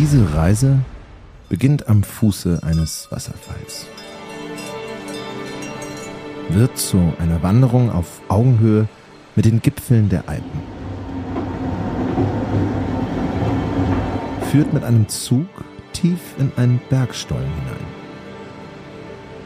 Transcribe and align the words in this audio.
Diese 0.00 0.32
Reise 0.32 0.78
beginnt 1.50 1.86
am 1.86 2.02
Fuße 2.02 2.60
eines 2.62 3.08
Wasserfalls. 3.10 3.84
Wird 6.48 6.78
zu 6.78 7.12
einer 7.18 7.42
Wanderung 7.42 7.92
auf 7.92 8.22
Augenhöhe 8.28 8.88
mit 9.36 9.44
den 9.44 9.60
Gipfeln 9.60 10.08
der 10.08 10.26
Alpen. 10.26 10.62
Führt 14.50 14.72
mit 14.72 14.84
einem 14.84 15.06
Zug 15.06 15.46
tief 15.92 16.18
in 16.38 16.50
einen 16.56 16.80
Bergstollen 16.88 17.44
hinein. 17.44 17.86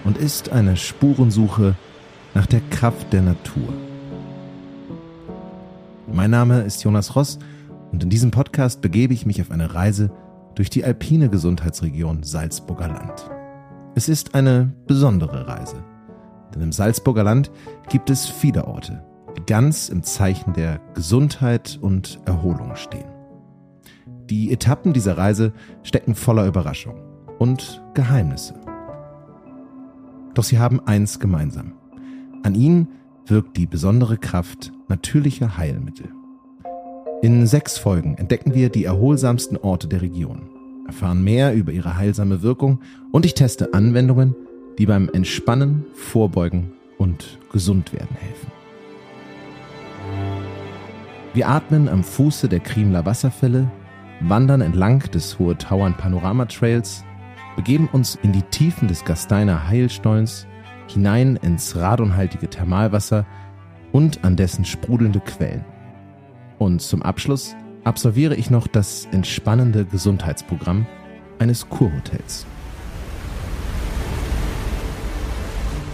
Und 0.04 0.18
ist 0.18 0.50
eine 0.50 0.76
Spurensuche 0.76 1.74
nach 2.32 2.46
der 2.46 2.60
Kraft 2.70 3.12
der 3.12 3.22
Natur. 3.22 3.72
Mein 6.12 6.30
Name 6.30 6.60
ist 6.60 6.84
Jonas 6.84 7.16
Ross 7.16 7.40
und 7.90 8.04
in 8.04 8.08
diesem 8.08 8.30
Podcast 8.30 8.82
begebe 8.82 9.14
ich 9.14 9.26
mich 9.26 9.40
auf 9.42 9.50
eine 9.50 9.74
Reise 9.74 10.12
durch 10.54 10.70
die 10.70 10.84
alpine 10.84 11.28
Gesundheitsregion 11.28 12.22
Salzburger 12.22 12.88
Land. 12.88 13.30
Es 13.94 14.08
ist 14.08 14.34
eine 14.34 14.72
besondere 14.86 15.46
Reise, 15.46 15.84
denn 16.54 16.62
im 16.62 16.72
Salzburger 16.72 17.24
Land 17.24 17.50
gibt 17.88 18.10
es 18.10 18.26
viele 18.26 18.66
Orte, 18.66 19.04
die 19.36 19.44
ganz 19.46 19.88
im 19.88 20.02
Zeichen 20.02 20.52
der 20.52 20.80
Gesundheit 20.94 21.78
und 21.80 22.20
Erholung 22.24 22.76
stehen. 22.76 23.08
Die 24.30 24.52
Etappen 24.52 24.92
dieser 24.92 25.18
Reise 25.18 25.52
stecken 25.82 26.14
voller 26.14 26.46
Überraschung 26.46 26.96
und 27.38 27.82
Geheimnisse. 27.94 28.54
Doch 30.34 30.44
sie 30.44 30.58
haben 30.58 30.80
eins 30.86 31.20
gemeinsam. 31.20 31.74
An 32.42 32.54
ihnen 32.54 32.88
wirkt 33.26 33.56
die 33.56 33.66
besondere 33.66 34.18
Kraft 34.18 34.72
natürlicher 34.88 35.56
Heilmittel. 35.56 36.08
In 37.24 37.46
sechs 37.46 37.78
Folgen 37.78 38.18
entdecken 38.18 38.52
wir 38.52 38.68
die 38.68 38.84
erholsamsten 38.84 39.56
Orte 39.56 39.88
der 39.88 40.02
Region, 40.02 40.42
erfahren 40.86 41.24
mehr 41.24 41.54
über 41.54 41.72
ihre 41.72 41.96
heilsame 41.96 42.42
Wirkung 42.42 42.80
und 43.12 43.24
ich 43.24 43.32
teste 43.32 43.72
Anwendungen, 43.72 44.36
die 44.76 44.84
beim 44.84 45.08
Entspannen, 45.08 45.86
Vorbeugen 45.94 46.74
und 46.98 47.38
Gesundwerden 47.50 48.14
helfen. 48.14 48.52
Wir 51.32 51.48
atmen 51.48 51.88
am 51.88 52.04
Fuße 52.04 52.46
der 52.50 52.60
Kriemler 52.60 53.06
Wasserfälle, 53.06 53.72
wandern 54.20 54.60
entlang 54.60 54.98
des 55.10 55.38
Hohe 55.38 55.56
Tauern 55.56 55.96
Panorama 55.96 56.44
Trails, 56.44 57.04
begeben 57.56 57.88
uns 57.90 58.18
in 58.22 58.32
die 58.32 58.42
Tiefen 58.42 58.86
des 58.86 59.02
Gasteiner 59.02 59.66
Heilstollens, 59.66 60.46
hinein 60.88 61.36
ins 61.36 61.74
radonhaltige 61.74 62.50
Thermalwasser 62.50 63.24
und 63.92 64.24
an 64.24 64.36
dessen 64.36 64.66
sprudelnde 64.66 65.20
Quellen. 65.20 65.64
Und 66.58 66.80
zum 66.80 67.02
Abschluss 67.02 67.54
absolviere 67.84 68.34
ich 68.34 68.50
noch 68.50 68.66
das 68.66 69.06
entspannende 69.12 69.84
Gesundheitsprogramm 69.84 70.86
eines 71.38 71.68
Kurhotels. 71.68 72.46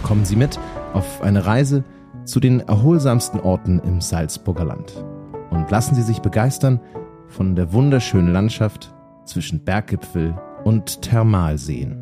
Kommen 0.03 0.25
Sie 0.25 0.35
mit 0.35 0.59
auf 0.93 1.21
eine 1.21 1.45
Reise 1.45 1.83
zu 2.25 2.39
den 2.39 2.59
erholsamsten 2.59 3.39
Orten 3.39 3.79
im 3.79 4.01
Salzburger 4.01 4.65
Land 4.65 5.03
und 5.49 5.69
lassen 5.71 5.95
Sie 5.95 6.01
sich 6.01 6.19
begeistern 6.19 6.79
von 7.27 7.55
der 7.55 7.73
wunderschönen 7.73 8.31
Landschaft 8.31 8.93
zwischen 9.25 9.63
Berggipfel 9.63 10.35
und 10.63 11.01
Thermalseen. 11.01 12.00